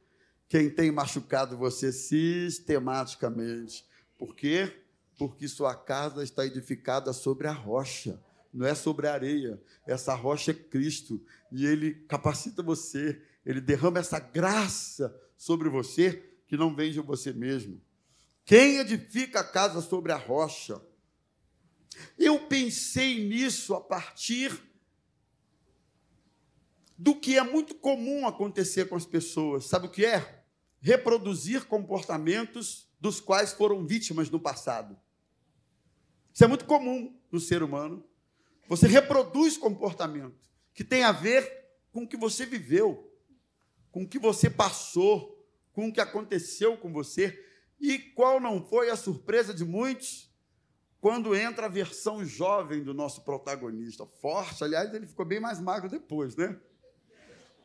quem 0.48 0.70
tem 0.70 0.90
machucado 0.90 1.58
você 1.58 1.92
sistematicamente. 1.92 3.86
Por 4.16 4.34
quê? 4.34 4.82
Porque 5.18 5.46
sua 5.46 5.74
casa 5.74 6.24
está 6.24 6.46
edificada 6.46 7.12
sobre 7.12 7.46
a 7.46 7.52
rocha 7.52 8.18
não 8.52 8.66
é 8.66 8.74
sobre 8.74 9.06
a 9.06 9.12
areia. 9.12 9.60
Essa 9.86 10.14
rocha 10.14 10.50
é 10.50 10.54
Cristo. 10.54 11.24
E 11.52 11.66
Ele 11.66 11.94
capacita 12.06 12.62
você, 12.62 13.20
Ele 13.44 13.60
derrama 13.60 13.98
essa 13.98 14.18
graça 14.18 15.14
sobre 15.36 15.68
você 15.68 16.24
que 16.46 16.56
não 16.56 16.74
vem 16.74 16.90
de 16.90 17.00
você 17.00 17.32
mesmo. 17.32 17.80
Quem 18.44 18.78
edifica 18.78 19.40
a 19.40 19.44
casa 19.44 19.80
sobre 19.80 20.10
a 20.10 20.16
rocha? 20.16 20.80
Eu 22.18 22.46
pensei 22.46 23.28
nisso 23.28 23.74
a 23.74 23.80
partir 23.80 24.58
do 26.96 27.14
que 27.14 27.38
é 27.38 27.42
muito 27.42 27.74
comum 27.74 28.26
acontecer 28.26 28.88
com 28.88 28.96
as 28.96 29.06
pessoas. 29.06 29.66
Sabe 29.66 29.86
o 29.86 29.90
que 29.90 30.04
é? 30.04 30.44
Reproduzir 30.80 31.66
comportamentos 31.66 32.88
dos 33.00 33.20
quais 33.20 33.52
foram 33.52 33.86
vítimas 33.86 34.30
no 34.30 34.40
passado. 34.40 34.98
Isso 36.32 36.44
é 36.44 36.46
muito 36.46 36.64
comum 36.64 37.16
no 37.30 37.38
ser 37.38 37.62
humano. 37.62 38.04
Você 38.68 38.86
reproduz 38.86 39.56
comportamento 39.56 40.36
que 40.74 40.84
tem 40.84 41.02
a 41.02 41.10
ver 41.10 41.66
com 41.90 42.02
o 42.02 42.06
que 42.06 42.16
você 42.16 42.44
viveu, 42.44 43.10
com 43.90 44.02
o 44.02 44.08
que 44.08 44.18
você 44.18 44.50
passou, 44.50 45.44
com 45.72 45.88
o 45.88 45.92
que 45.92 46.00
aconteceu 46.00 46.76
com 46.76 46.92
você. 46.92 47.44
E 47.80 47.98
qual 47.98 48.38
não 48.38 48.64
foi 48.64 48.90
a 48.90 48.96
surpresa 48.96 49.54
de 49.54 49.64
muitos 49.64 50.30
quando 51.00 51.34
entra 51.34 51.66
a 51.66 51.70
versão 51.70 52.24
jovem 52.24 52.82
do 52.82 52.92
nosso 52.92 53.22
protagonista? 53.24 54.04
Forte, 54.04 54.62
aliás, 54.62 54.92
ele 54.92 55.06
ficou 55.06 55.24
bem 55.24 55.40
mais 55.40 55.60
magro 55.60 55.88
depois, 55.88 56.36
né? 56.36 56.56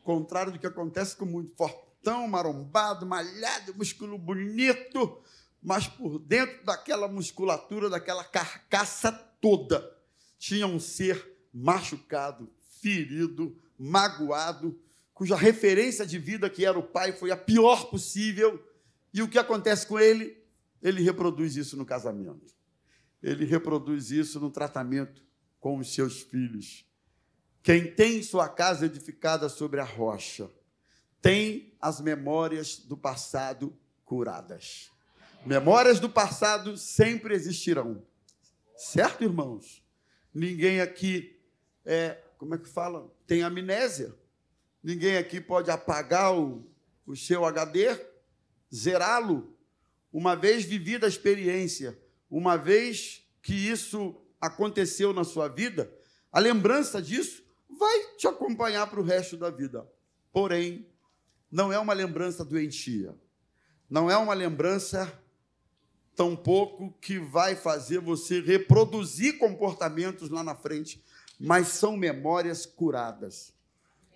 Contrário 0.02 0.52
do 0.52 0.58
que 0.58 0.66
acontece 0.66 1.16
com 1.16 1.26
muito 1.26 1.54
fortão, 1.56 2.26
marombado, 2.28 3.06
malhado, 3.06 3.74
músculo 3.74 4.18
bonito, 4.18 5.22
mas 5.62 5.86
por 5.86 6.18
dentro 6.18 6.64
daquela 6.64 7.08
musculatura, 7.08 7.90
daquela 7.90 8.24
carcaça 8.24 9.10
toda, 9.40 9.93
tinha 10.44 10.66
um 10.66 10.78
ser 10.78 11.26
machucado, 11.54 12.52
ferido, 12.82 13.58
magoado, 13.78 14.78
cuja 15.14 15.34
referência 15.36 16.04
de 16.04 16.18
vida, 16.18 16.50
que 16.50 16.66
era 16.66 16.78
o 16.78 16.82
pai, 16.82 17.12
foi 17.12 17.30
a 17.30 17.36
pior 17.36 17.88
possível. 17.88 18.62
E 19.10 19.22
o 19.22 19.28
que 19.28 19.38
acontece 19.38 19.86
com 19.86 19.98
ele? 19.98 20.36
Ele 20.82 21.02
reproduz 21.02 21.56
isso 21.56 21.78
no 21.78 21.86
casamento. 21.86 22.54
Ele 23.22 23.46
reproduz 23.46 24.10
isso 24.10 24.38
no 24.38 24.50
tratamento 24.50 25.24
com 25.58 25.78
os 25.78 25.94
seus 25.94 26.20
filhos. 26.20 26.84
Quem 27.62 27.94
tem 27.94 28.22
sua 28.22 28.46
casa 28.46 28.84
edificada 28.84 29.48
sobre 29.48 29.80
a 29.80 29.84
rocha, 29.84 30.50
tem 31.22 31.74
as 31.80 32.02
memórias 32.02 32.76
do 32.76 32.98
passado 32.98 33.74
curadas. 34.04 34.90
Memórias 35.46 35.98
do 35.98 36.10
passado 36.10 36.76
sempre 36.76 37.34
existirão. 37.34 38.04
Certo, 38.76 39.24
irmãos? 39.24 39.83
Ninguém 40.34 40.80
aqui 40.80 41.40
é, 41.84 42.18
como 42.38 42.54
é 42.54 42.58
que 42.58 42.68
fala? 42.68 43.10
Tem 43.26 43.42
amnésia. 43.42 44.14
Ninguém 44.82 45.16
aqui 45.16 45.40
pode 45.40 45.70
apagar 45.70 46.36
o, 46.36 46.66
o 47.06 47.16
seu 47.16 47.44
HD, 47.44 47.98
zerá-lo. 48.74 49.56
Uma 50.12 50.34
vez 50.36 50.64
vivida 50.64 51.06
a 51.06 51.08
experiência, 51.08 51.98
uma 52.30 52.56
vez 52.56 53.26
que 53.42 53.54
isso 53.54 54.14
aconteceu 54.40 55.12
na 55.12 55.24
sua 55.24 55.48
vida, 55.48 55.90
a 56.30 56.38
lembrança 56.38 57.00
disso 57.00 57.44
vai 57.68 58.14
te 58.16 58.26
acompanhar 58.26 58.88
para 58.88 59.00
o 59.00 59.04
resto 59.04 59.36
da 59.36 59.50
vida. 59.50 59.88
Porém, 60.32 60.86
não 61.50 61.72
é 61.72 61.78
uma 61.78 61.92
lembrança 61.92 62.44
doentia. 62.44 63.14
Não 63.88 64.10
é 64.10 64.16
uma 64.16 64.34
lembrança 64.34 65.12
tampouco 66.16 66.92
que 67.00 67.18
vai 67.18 67.56
fazer 67.56 67.98
você 67.98 68.40
reproduzir 68.40 69.38
comportamentos 69.38 70.30
lá 70.30 70.42
na 70.42 70.54
frente, 70.54 71.02
mas 71.38 71.68
são 71.68 71.96
memórias 71.96 72.64
curadas. 72.64 73.52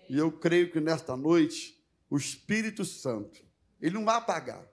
E 0.09 0.17
eu 0.17 0.31
creio 0.31 0.71
que 0.71 0.79
nesta 0.79 1.15
noite, 1.15 1.79
o 2.09 2.17
Espírito 2.17 2.83
Santo, 2.83 3.43
ele 3.81 3.95
não 3.95 4.05
vai 4.05 4.15
apagar, 4.15 4.65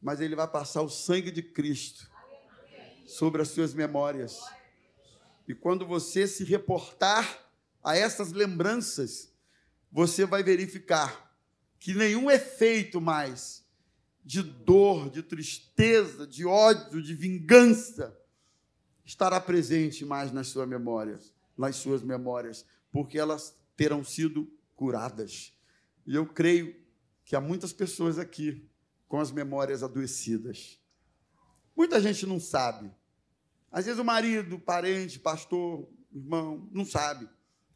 mas 0.00 0.20
ele 0.20 0.36
vai 0.36 0.46
passar 0.46 0.82
o 0.82 0.88
sangue 0.88 1.30
de 1.30 1.42
Cristo 1.42 2.08
sobre 3.06 3.42
as 3.42 3.48
suas 3.48 3.74
memórias. 3.74 4.38
E 5.46 5.54
quando 5.54 5.86
você 5.86 6.26
se 6.28 6.44
reportar 6.44 7.46
a 7.82 7.96
essas 7.96 8.32
lembranças, 8.32 9.32
você 9.90 10.26
vai 10.26 10.42
verificar 10.42 11.34
que 11.80 11.94
nenhum 11.94 12.30
efeito 12.30 13.00
mais 13.00 13.64
de 14.28 14.42
dor, 14.42 15.08
de 15.08 15.22
tristeza, 15.22 16.26
de 16.26 16.44
ódio, 16.44 17.00
de 17.02 17.14
vingança 17.14 18.14
estará 19.02 19.40
presente 19.40 20.04
mais 20.04 20.30
nas 20.30 20.48
suas 20.48 20.68
memórias, 20.68 21.32
nas 21.56 21.76
suas 21.76 22.02
memórias, 22.02 22.62
porque 22.92 23.18
elas 23.18 23.56
terão 23.74 24.04
sido 24.04 24.46
curadas. 24.76 25.58
E 26.06 26.14
eu 26.14 26.26
creio 26.26 26.76
que 27.24 27.34
há 27.34 27.40
muitas 27.40 27.72
pessoas 27.72 28.18
aqui 28.18 28.68
com 29.08 29.18
as 29.18 29.32
memórias 29.32 29.82
adoecidas. 29.82 30.78
Muita 31.74 31.98
gente 31.98 32.26
não 32.26 32.38
sabe. 32.38 32.94
Às 33.72 33.86
vezes 33.86 33.98
o 33.98 34.04
marido, 34.04 34.56
o 34.56 34.60
parente, 34.60 35.18
pastor, 35.18 35.88
irmão, 36.14 36.68
não 36.70 36.84
sabe, 36.84 37.26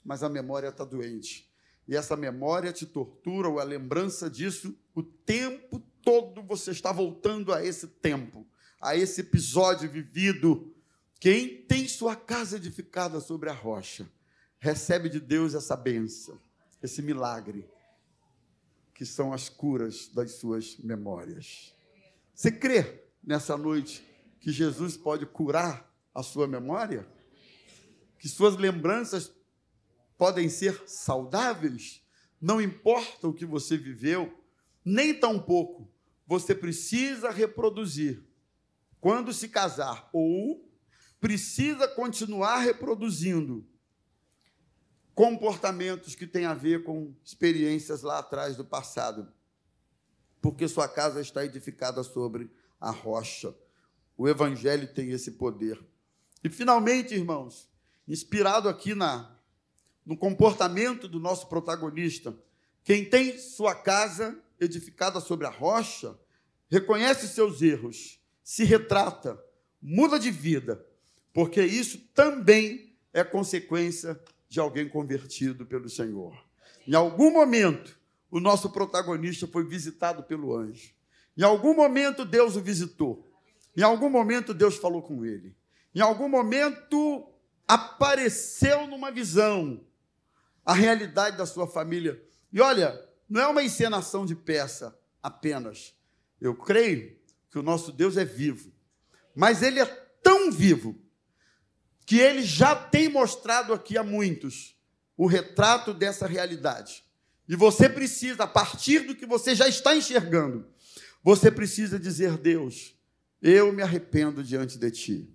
mas 0.04 0.22
a 0.22 0.28
memória 0.28 0.68
está 0.68 0.84
doente. 0.84 1.50
E 1.88 1.96
essa 1.96 2.14
memória 2.14 2.74
te 2.74 2.84
tortura, 2.84 3.48
ou 3.48 3.58
a 3.58 3.64
lembrança 3.64 4.28
disso, 4.28 4.78
o 4.94 5.02
tempo 5.02 5.82
todo 6.02 6.42
você 6.42 6.70
está 6.70 6.92
voltando 6.92 7.52
a 7.52 7.64
esse 7.64 7.86
tempo, 7.86 8.46
a 8.80 8.96
esse 8.96 9.20
episódio 9.20 9.90
vivido. 9.90 10.74
Quem 11.20 11.62
tem 11.62 11.86
sua 11.86 12.16
casa 12.16 12.56
edificada 12.56 13.20
sobre 13.20 13.48
a 13.48 13.52
rocha, 13.52 14.08
recebe 14.58 15.08
de 15.08 15.20
Deus 15.20 15.54
essa 15.54 15.76
benção, 15.76 16.38
esse 16.82 17.00
milagre, 17.00 17.68
que 18.94 19.06
são 19.06 19.32
as 19.32 19.48
curas 19.48 20.08
das 20.08 20.32
suas 20.32 20.76
memórias. 20.78 21.74
Você 22.34 22.50
crê 22.50 23.04
nessa 23.22 23.56
noite 23.56 24.04
que 24.40 24.50
Jesus 24.50 24.96
pode 24.96 25.26
curar 25.26 25.88
a 26.14 26.22
sua 26.22 26.46
memória? 26.46 27.06
Que 28.18 28.28
suas 28.28 28.56
lembranças 28.56 29.32
podem 30.18 30.48
ser 30.48 30.82
saudáveis? 30.86 32.02
Não 32.40 32.60
importa 32.60 33.28
o 33.28 33.32
que 33.32 33.46
você 33.46 33.76
viveu, 33.76 34.41
nem 34.84 35.14
tampouco 35.14 35.90
você 36.26 36.54
precisa 36.54 37.30
reproduzir 37.30 38.24
quando 39.00 39.32
se 39.32 39.48
casar, 39.48 40.08
ou 40.12 40.64
precisa 41.20 41.88
continuar 41.88 42.58
reproduzindo 42.58 43.66
comportamentos 45.14 46.14
que 46.14 46.26
têm 46.26 46.46
a 46.46 46.54
ver 46.54 46.84
com 46.84 47.14
experiências 47.24 48.02
lá 48.02 48.20
atrás 48.20 48.56
do 48.56 48.64
passado, 48.64 49.32
porque 50.40 50.66
sua 50.66 50.88
casa 50.88 51.20
está 51.20 51.44
edificada 51.44 52.02
sobre 52.02 52.50
a 52.80 52.90
rocha. 52.90 53.54
O 54.16 54.28
Evangelho 54.28 54.92
tem 54.92 55.10
esse 55.10 55.32
poder. 55.32 55.78
E, 56.42 56.48
finalmente, 56.48 57.14
irmãos, 57.14 57.68
inspirado 58.08 58.68
aqui 58.68 58.94
na, 58.94 59.36
no 60.04 60.16
comportamento 60.16 61.06
do 61.06 61.20
nosso 61.20 61.48
protagonista, 61.48 62.36
quem 62.82 63.04
tem 63.04 63.38
sua 63.38 63.74
casa 63.74 64.41
edificada 64.64 65.20
sobre 65.20 65.46
a 65.46 65.50
rocha, 65.50 66.18
reconhece 66.70 67.28
seus 67.28 67.60
erros, 67.60 68.20
se 68.42 68.64
retrata, 68.64 69.42
muda 69.80 70.18
de 70.18 70.30
vida, 70.30 70.84
porque 71.32 71.62
isso 71.62 71.98
também 72.14 72.94
é 73.12 73.22
consequência 73.24 74.18
de 74.48 74.60
alguém 74.60 74.88
convertido 74.88 75.66
pelo 75.66 75.88
Senhor. 75.88 76.32
Em 76.86 76.94
algum 76.94 77.30
momento, 77.30 77.98
o 78.30 78.40
nosso 78.40 78.70
protagonista 78.70 79.46
foi 79.46 79.64
visitado 79.64 80.22
pelo 80.22 80.56
anjo. 80.56 80.92
Em 81.36 81.42
algum 81.42 81.74
momento, 81.74 82.24
Deus 82.24 82.56
o 82.56 82.60
visitou. 82.60 83.30
Em 83.76 83.82
algum 83.82 84.10
momento, 84.10 84.52
Deus 84.52 84.76
falou 84.76 85.02
com 85.02 85.24
ele. 85.24 85.54
Em 85.94 86.00
algum 86.00 86.28
momento, 86.28 87.28
apareceu 87.66 88.86
numa 88.86 89.10
visão 89.10 89.84
a 90.64 90.74
realidade 90.74 91.36
da 91.36 91.46
sua 91.46 91.66
família. 91.66 92.22
E 92.52 92.60
olha, 92.60 92.98
não 93.28 93.40
é 93.40 93.46
uma 93.46 93.62
encenação 93.62 94.26
de 94.26 94.34
peça 94.34 94.98
apenas. 95.22 95.94
Eu 96.40 96.54
creio 96.54 97.16
que 97.50 97.58
o 97.58 97.62
nosso 97.62 97.92
Deus 97.92 98.16
é 98.16 98.24
vivo, 98.24 98.72
mas 99.34 99.62
ele 99.62 99.80
é 99.80 99.86
tão 100.22 100.50
vivo 100.50 100.98
que 102.04 102.18
ele 102.18 102.42
já 102.42 102.74
tem 102.74 103.08
mostrado 103.08 103.72
aqui 103.72 103.96
a 103.96 104.02
muitos 104.02 104.76
o 105.16 105.26
retrato 105.26 105.94
dessa 105.94 106.26
realidade. 106.26 107.04
E 107.48 107.56
você 107.56 107.88
precisa, 107.88 108.44
a 108.44 108.46
partir 108.46 109.00
do 109.00 109.14
que 109.14 109.26
você 109.26 109.54
já 109.54 109.68
está 109.68 109.94
enxergando, 109.94 110.66
você 111.22 111.50
precisa 111.50 111.98
dizer: 111.98 112.36
Deus, 112.38 112.96
eu 113.40 113.72
me 113.72 113.82
arrependo 113.82 114.42
diante 114.42 114.78
de 114.78 114.90
ti. 114.90 115.34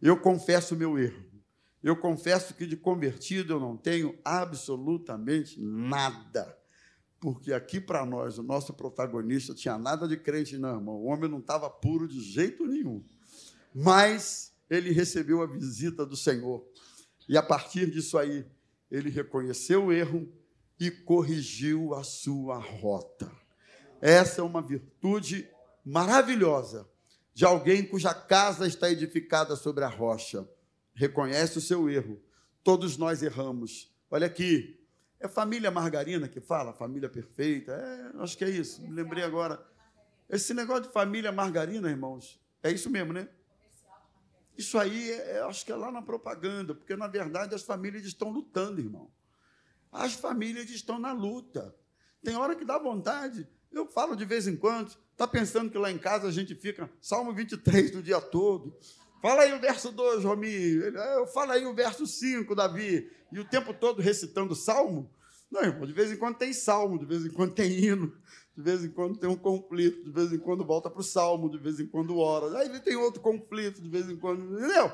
Eu 0.00 0.16
confesso 0.16 0.74
o 0.74 0.78
meu 0.78 0.98
erro. 0.98 1.24
Eu 1.82 1.96
confesso 1.96 2.54
que 2.54 2.66
de 2.66 2.76
convertido 2.76 3.54
eu 3.54 3.60
não 3.60 3.76
tenho 3.76 4.18
absolutamente 4.24 5.60
nada. 5.60 6.56
Porque 7.22 7.52
aqui 7.52 7.80
para 7.80 8.04
nós, 8.04 8.36
o 8.36 8.42
nosso 8.42 8.74
protagonista 8.74 9.54
tinha 9.54 9.78
nada 9.78 10.08
de 10.08 10.16
crente, 10.16 10.58
não, 10.58 10.74
irmão. 10.74 10.96
O 10.96 11.04
homem 11.04 11.30
não 11.30 11.38
estava 11.38 11.70
puro 11.70 12.08
de 12.08 12.20
jeito 12.20 12.66
nenhum. 12.66 13.00
Mas 13.72 14.52
ele 14.68 14.90
recebeu 14.90 15.40
a 15.40 15.46
visita 15.46 16.04
do 16.04 16.16
Senhor. 16.16 16.66
E 17.28 17.38
a 17.38 17.42
partir 17.42 17.88
disso 17.88 18.18
aí, 18.18 18.44
ele 18.90 19.08
reconheceu 19.08 19.84
o 19.84 19.92
erro 19.92 20.28
e 20.80 20.90
corrigiu 20.90 21.94
a 21.94 22.02
sua 22.02 22.58
rota. 22.58 23.30
Essa 24.00 24.40
é 24.40 24.44
uma 24.44 24.60
virtude 24.60 25.48
maravilhosa 25.84 26.90
de 27.32 27.44
alguém 27.44 27.86
cuja 27.86 28.12
casa 28.12 28.66
está 28.66 28.90
edificada 28.90 29.54
sobre 29.54 29.84
a 29.84 29.88
rocha. 29.88 30.44
Reconhece 30.92 31.56
o 31.56 31.60
seu 31.62 31.88
erro. 31.88 32.20
Todos 32.64 32.96
nós 32.96 33.22
erramos. 33.22 33.94
Olha 34.10 34.26
aqui, 34.26 34.81
é 35.22 35.28
família 35.28 35.70
margarina 35.70 36.28
que 36.28 36.40
fala, 36.40 36.72
família 36.72 37.08
perfeita. 37.08 37.72
É, 37.72 38.22
acho 38.22 38.36
que 38.36 38.44
é 38.44 38.50
isso. 38.50 38.82
Me 38.82 38.90
lembrei 38.90 39.22
agora. 39.22 39.64
Esse 40.28 40.52
negócio 40.52 40.84
de 40.84 40.92
família 40.92 41.30
margarina, 41.30 41.88
irmãos, 41.88 42.40
é 42.60 42.72
isso 42.72 42.90
mesmo, 42.90 43.12
né? 43.12 43.28
Isso 44.58 44.76
aí, 44.76 45.12
é, 45.12 45.36
é, 45.36 45.42
acho 45.42 45.64
que 45.64 45.70
é 45.70 45.76
lá 45.76 45.92
na 45.92 46.02
propaganda, 46.02 46.74
porque 46.74 46.96
na 46.96 47.06
verdade 47.06 47.54
as 47.54 47.62
famílias 47.62 48.04
estão 48.04 48.30
lutando, 48.30 48.80
irmão. 48.80 49.10
As 49.92 50.14
famílias 50.14 50.68
estão 50.70 50.98
na 50.98 51.12
luta. 51.12 51.72
Tem 52.22 52.34
hora 52.34 52.56
que 52.56 52.64
dá 52.64 52.76
vontade. 52.76 53.48
Eu 53.70 53.86
falo 53.86 54.16
de 54.16 54.24
vez 54.24 54.48
em 54.48 54.56
quando, 54.56 54.96
está 55.12 55.28
pensando 55.28 55.70
que 55.70 55.78
lá 55.78 55.90
em 55.90 55.98
casa 55.98 56.26
a 56.26 56.32
gente 56.32 56.54
fica 56.56 56.90
Salmo 57.00 57.32
23 57.32 57.92
do 57.92 58.02
dia 58.02 58.20
todo. 58.20 58.76
Fala 59.22 59.42
aí 59.42 59.52
o 59.52 59.60
verso 59.60 59.92
2, 59.92 60.24
Romi. 60.24 60.80
Fala 61.32 61.54
aí 61.54 61.64
o 61.64 61.72
verso 61.72 62.04
5, 62.08 62.56
Davi. 62.56 63.08
E 63.30 63.38
o 63.38 63.44
tempo 63.44 63.72
todo 63.72 64.02
recitando 64.02 64.52
salmo. 64.56 65.08
Não, 65.48 65.62
irmão, 65.62 65.86
de 65.86 65.92
vez 65.92 66.10
em 66.10 66.16
quando 66.16 66.38
tem 66.38 66.52
salmo, 66.52 66.98
de 66.98 67.06
vez 67.06 67.24
em 67.24 67.30
quando 67.30 67.54
tem 67.54 67.70
hino, 67.70 68.12
de 68.56 68.62
vez 68.62 68.84
em 68.84 68.90
quando 68.90 69.16
tem 69.16 69.30
um 69.30 69.36
conflito, 69.36 70.02
de 70.02 70.10
vez 70.10 70.32
em 70.32 70.38
quando 70.38 70.64
volta 70.64 70.90
para 70.90 71.00
o 71.00 71.04
salmo, 71.04 71.48
de 71.48 71.56
vez 71.56 71.78
em 71.78 71.86
quando 71.86 72.18
ora. 72.18 72.58
Aí 72.58 72.80
tem 72.80 72.96
outro 72.96 73.20
conflito, 73.20 73.80
de 73.80 73.88
vez 73.88 74.10
em 74.10 74.16
quando. 74.16 74.58
Entendeu? 74.58 74.90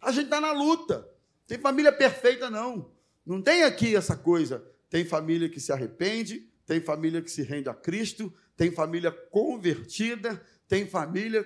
A 0.00 0.10
gente 0.10 0.24
está 0.24 0.40
na 0.40 0.52
luta. 0.52 1.06
Tem 1.46 1.58
família 1.58 1.92
perfeita, 1.92 2.48
não. 2.48 2.90
Não 3.26 3.42
tem 3.42 3.62
aqui 3.64 3.94
essa 3.94 4.16
coisa. 4.16 4.64
Tem 4.88 5.04
família 5.04 5.50
que 5.50 5.60
se 5.60 5.70
arrepende, 5.70 6.48
tem 6.64 6.80
família 6.80 7.20
que 7.20 7.30
se 7.30 7.42
rende 7.42 7.68
a 7.68 7.74
Cristo, 7.74 8.32
tem 8.56 8.70
família 8.70 9.12
convertida, 9.12 10.42
tem 10.66 10.86
família 10.86 11.44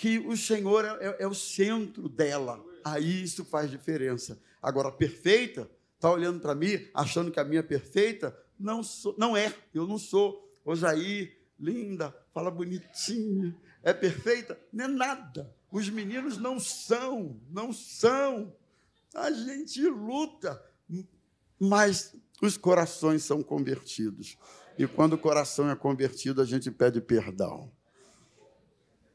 que 0.00 0.18
o 0.18 0.34
Senhor 0.34 0.82
é, 0.82 1.08
é, 1.08 1.16
é 1.24 1.26
o 1.26 1.34
centro 1.34 2.08
dela. 2.08 2.64
Aí 2.82 3.22
isso 3.22 3.44
faz 3.44 3.70
diferença. 3.70 4.40
Agora, 4.62 4.90
perfeita, 4.90 5.70
está 5.94 6.10
olhando 6.10 6.40
para 6.40 6.54
mim, 6.54 6.88
achando 6.94 7.30
que 7.30 7.38
a 7.38 7.44
minha 7.44 7.60
é 7.60 7.62
perfeita? 7.62 8.34
Não, 8.58 8.82
sou, 8.82 9.14
não 9.18 9.36
é, 9.36 9.54
eu 9.74 9.86
não 9.86 9.98
sou. 9.98 10.50
Ojaí, 10.64 11.36
linda, 11.58 12.16
fala 12.32 12.50
bonitinho, 12.50 13.54
é 13.82 13.92
perfeita? 13.92 14.58
Não 14.72 14.86
é 14.86 14.88
nada. 14.88 15.54
Os 15.70 15.90
meninos 15.90 16.38
não 16.38 16.58
são, 16.58 17.38
não 17.50 17.70
são. 17.70 18.54
A 19.14 19.30
gente 19.30 19.82
luta, 19.82 20.64
mas 21.58 22.16
os 22.40 22.56
corações 22.56 23.22
são 23.22 23.42
convertidos. 23.42 24.38
E 24.78 24.86
quando 24.86 25.12
o 25.12 25.18
coração 25.18 25.68
é 25.68 25.76
convertido, 25.76 26.40
a 26.40 26.46
gente 26.46 26.70
pede 26.70 27.02
perdão. 27.02 27.70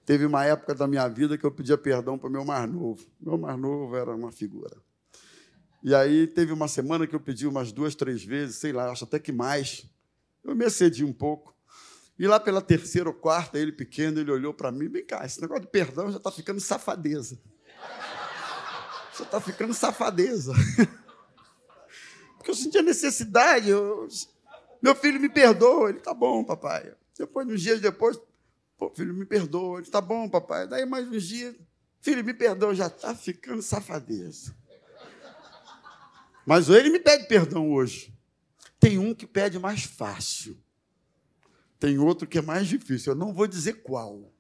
Teve 0.05 0.25
uma 0.25 0.45
época 0.45 0.75
da 0.75 0.87
minha 0.87 1.07
vida 1.07 1.37
que 1.37 1.45
eu 1.45 1.51
pedia 1.51 1.77
perdão 1.77 2.17
para 2.17 2.29
meu 2.29 2.45
mais 2.45 2.69
novo. 2.69 3.03
Meu 3.19 3.37
mais 3.37 3.57
novo 3.57 3.95
era 3.95 4.15
uma 4.15 4.31
figura. 4.31 4.77
E 5.81 5.93
aí 5.95 6.27
teve 6.27 6.53
uma 6.53 6.67
semana 6.67 7.07
que 7.07 7.15
eu 7.15 7.19
pedi 7.19 7.47
umas 7.47 7.71
duas, 7.71 7.95
três 7.95 8.23
vezes, 8.23 8.57
sei 8.57 8.71
lá, 8.71 8.91
acho 8.91 9.03
até 9.03 9.19
que 9.19 9.31
mais. 9.31 9.85
Eu 10.43 10.55
me 10.55 10.65
excedi 10.65 11.03
um 11.03 11.13
pouco. 11.13 11.55
E 12.17 12.27
lá 12.27 12.39
pela 12.39 12.61
terceira 12.61 13.09
ou 13.09 13.15
quarta, 13.15 13.57
ele 13.59 13.71
pequeno, 13.71 14.19
ele 14.19 14.31
olhou 14.31 14.53
para 14.53 14.71
mim, 14.71 14.87
vem 14.87 15.05
cá, 15.05 15.25
esse 15.25 15.41
negócio 15.41 15.63
de 15.63 15.69
perdão 15.69 16.09
já 16.11 16.17
está 16.17 16.31
ficando 16.31 16.59
safadeza. 16.59 17.37
Já 19.17 19.23
está 19.23 19.39
ficando 19.39 19.73
safadeza. 19.73 20.51
Porque 22.35 22.51
eu 22.51 22.55
sentia 22.55 22.81
necessidade. 22.81 23.69
Eu... 23.69 24.09
Meu 24.81 24.93
filho 24.93 25.21
me 25.21 25.29
perdoa. 25.29 25.89
Ele, 25.89 25.99
tá 25.99 26.13
bom, 26.13 26.43
papai. 26.43 26.93
Depois, 27.17 27.47
uns 27.47 27.61
dias 27.61 27.79
depois, 27.79 28.19
pô, 28.77 28.91
filho, 28.93 29.13
me 29.13 29.25
perdoa. 29.25 29.79
Ele, 29.79 29.89
tá 29.89 30.01
bom, 30.01 30.29
papai. 30.29 30.67
Daí 30.67 30.85
mais 30.85 31.07
uns 31.07 31.23
dias, 31.23 31.55
filho, 32.01 32.23
me 32.23 32.33
perdoa. 32.33 32.75
Já 32.75 32.87
está 32.87 33.15
ficando 33.15 33.61
safadeza. 33.61 34.55
Mas 36.45 36.69
ele 36.69 36.89
me 36.89 36.99
pede 36.99 37.27
perdão 37.27 37.71
hoje. 37.71 38.13
Tem 38.79 38.99
um 38.99 39.15
que 39.15 39.25
pede 39.25 39.57
mais 39.57 39.83
fácil. 39.83 40.61
Tem 41.79 41.97
outro 41.97 42.27
que 42.27 42.37
é 42.37 42.41
mais 42.41 42.67
difícil. 42.67 43.13
Eu 43.13 43.17
não 43.17 43.33
vou 43.33 43.47
dizer 43.47 43.81
qual. 43.81 44.31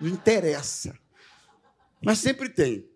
Não 0.00 0.08
interessa. 0.08 0.98
Mas 2.04 2.18
sempre 2.18 2.48
tem. 2.48 2.88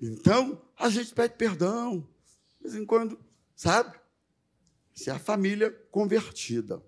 Então, 0.00 0.62
a 0.78 0.88
gente 0.88 1.12
pede 1.12 1.34
perdão. 1.34 2.08
De 2.56 2.62
vez 2.62 2.74
em 2.74 2.86
quando, 2.86 3.18
sabe? 3.56 3.98
Isso 4.94 5.10
é 5.10 5.12
a 5.12 5.18
família 5.18 5.70
convertida. 5.90 6.82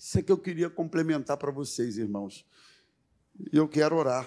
Isso 0.00 0.18
é 0.18 0.22
que 0.22 0.32
eu 0.32 0.38
queria 0.38 0.70
complementar 0.70 1.36
para 1.36 1.50
vocês, 1.50 1.98
irmãos. 1.98 2.46
E 3.52 3.54
eu 3.54 3.68
quero 3.68 3.94
orar. 3.96 4.26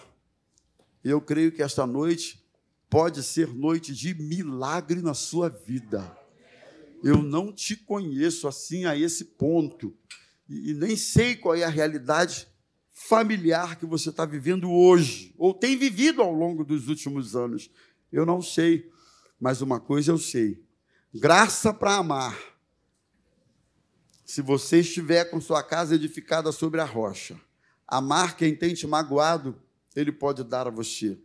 Eu 1.03 1.19
creio 1.19 1.51
que 1.51 1.63
esta 1.63 1.88
noite 1.88 2.45
pode 2.88 3.23
ser 3.23 3.47
noite 3.47 3.91
de 3.91 4.13
milagre 4.13 5.01
na 5.01 5.15
sua 5.15 5.49
vida. 5.49 6.15
Eu 7.03 7.23
não 7.23 7.51
te 7.51 7.75
conheço 7.75 8.47
assim 8.47 8.86
a 8.86 8.95
esse 8.95 9.25
ponto 9.25 9.97
e 10.47 10.75
nem 10.75 10.95
sei 10.95 11.36
qual 11.36 11.55
é 11.55 11.63
a 11.63 11.69
realidade 11.69 12.47
familiar 12.91 13.75
que 13.79 13.86
você 13.88 14.12
está 14.12 14.25
vivendo 14.25 14.69
hoje, 14.71 15.33
ou 15.39 15.55
tem 15.55 15.75
vivido 15.75 16.21
ao 16.21 16.31
longo 16.31 16.63
dos 16.63 16.88
últimos 16.88 17.36
anos. 17.36 17.71
Eu 18.12 18.27
não 18.27 18.43
sei, 18.43 18.91
mas 19.39 19.59
uma 19.59 19.79
coisa 19.79 20.12
eu 20.12 20.19
sei: 20.19 20.63
graça 21.12 21.73
para 21.73 21.95
amar. 21.95 22.52
Se 24.25 24.41
você 24.41 24.79
estiver 24.79 25.25
com 25.25 25.41
sua 25.41 25.62
casa 25.62 25.95
edificada 25.95 26.51
sobre 26.51 26.79
a 26.79 26.86
rocha, 26.86 27.39
amar 27.88 28.38
quem 28.38 28.55
tem 28.55 28.73
te 28.73 28.88
magoado, 28.88 29.62
ele 29.95 30.12
pode 30.12 30.43
dar 30.43 30.67
a 30.67 30.71
você. 30.71 31.17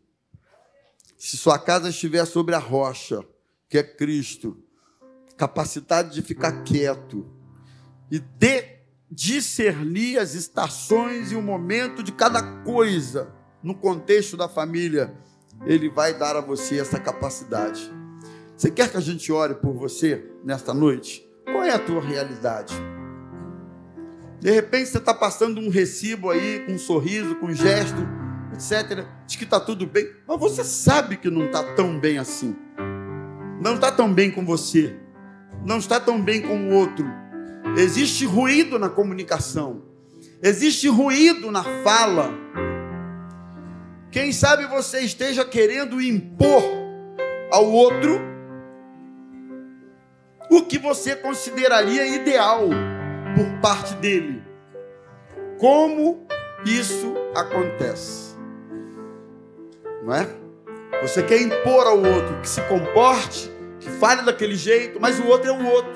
Se 1.16 1.37
sua 1.37 1.58
casa 1.58 1.88
estiver 1.88 2.24
sobre 2.26 2.54
a 2.54 2.58
rocha, 2.58 3.24
que 3.68 3.78
é 3.78 3.82
Cristo, 3.82 4.62
capacidade 5.37 6.14
de 6.14 6.22
ficar 6.22 6.64
quieto 6.64 7.26
e 8.11 8.18
de 8.18 8.78
discernir 9.11 10.18
as 10.18 10.34
estações 10.34 11.32
e 11.32 11.37
o 11.37 11.42
momento 11.42 12.02
de 12.02 12.12
cada 12.12 12.42
coisa 12.62 13.32
no 13.62 13.74
contexto 13.74 14.37
da 14.37 14.48
família, 14.48 15.16
ele 15.66 15.88
vai 15.88 16.16
dar 16.16 16.37
a 16.37 16.40
você 16.40 16.78
essa 16.78 16.98
capacidade. 17.00 17.90
Você 18.56 18.70
quer 18.70 18.90
que 18.90 18.96
a 18.96 19.00
gente 19.00 19.30
ore 19.32 19.54
por 19.54 19.72
você 19.72 20.30
nesta 20.44 20.74
noite? 20.74 21.27
Qual 21.52 21.64
é 21.64 21.70
a 21.70 21.78
tua 21.78 22.00
realidade? 22.00 22.74
De 24.40 24.50
repente 24.50 24.88
você 24.88 24.98
está 24.98 25.12
passando 25.12 25.61
um 25.61 25.68
recibo 25.68 26.30
aí, 26.30 26.64
com 26.66 26.72
um 26.72 26.78
sorriso, 26.78 27.34
com 27.37 27.46
um 27.46 27.54
gesto, 27.54 28.06
etc., 28.52 29.04
de 29.26 29.37
que 29.37 29.44
está 29.44 29.58
tudo 29.58 29.87
bem, 29.87 30.08
mas 30.26 30.38
você 30.38 30.62
sabe 30.62 31.16
que 31.16 31.28
não 31.28 31.46
está 31.46 31.62
tão 31.74 31.98
bem 31.98 32.18
assim. 32.18 32.56
Não 33.61 33.74
está 33.74 33.90
tão 33.90 34.12
bem 34.12 34.30
com 34.30 34.44
você, 34.44 34.96
não 35.64 35.78
está 35.78 35.98
tão 35.98 36.22
bem 36.22 36.40
com 36.40 36.68
o 36.68 36.74
outro 36.74 37.04
Existe 37.76 38.24
ruído 38.26 38.78
na 38.78 38.88
comunicação. 38.88 39.82
Existe 40.42 40.88
ruído 40.88 41.50
na 41.50 41.62
fala. 41.84 42.32
Quem 44.11 44.32
sabe 44.32 44.66
você 44.66 45.00
esteja 45.00 45.44
querendo 45.44 46.00
impor 46.00 46.62
ao 47.52 47.66
outro 47.70 48.20
o 50.50 50.62
que 50.62 50.78
você 50.78 51.14
consideraria 51.14 52.06
ideal 52.06 52.68
por 53.37 53.61
parte 53.61 53.94
dele. 53.94 54.42
Como 55.58 56.26
isso 56.64 57.14
acontece? 57.34 58.37
Não 60.02 60.14
é? 60.14 60.28
Você 61.02 61.22
quer 61.22 61.40
impor 61.40 61.87
ao 61.87 61.98
outro 61.98 62.40
que 62.40 62.48
se 62.48 62.61
comporte, 62.62 63.50
que 63.78 63.90
fale 63.90 64.22
daquele 64.22 64.56
jeito, 64.56 65.00
mas 65.00 65.18
o 65.18 65.26
outro 65.26 65.48
é 65.48 65.52
o 65.52 65.66
outro. 65.66 65.92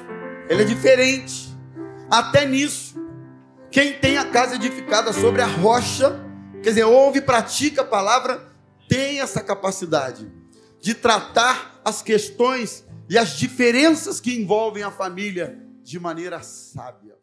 Ele 0.48 0.62
é 0.62 0.64
diferente. 0.64 1.56
Até 2.10 2.44
nisso, 2.44 2.94
quem 3.70 3.94
tem 3.94 4.18
a 4.18 4.24
casa 4.26 4.56
edificada 4.56 5.12
sobre 5.12 5.40
a 5.40 5.46
rocha, 5.46 6.20
quer 6.62 6.70
dizer, 6.70 6.84
ouve 6.84 7.18
e 7.18 7.22
pratica 7.22 7.80
a 7.80 7.84
palavra, 7.84 8.52
tem 8.88 9.20
essa 9.20 9.40
capacidade 9.40 10.30
de 10.80 10.94
tratar 10.94 11.80
as 11.84 12.02
questões 12.02 12.84
e 13.12 13.18
as 13.18 13.36
diferenças 13.36 14.20
que 14.20 14.34
envolvem 14.34 14.82
a 14.82 14.90
família 14.90 15.62
de 15.82 16.00
maneira 16.00 16.42
sábia. 16.42 17.14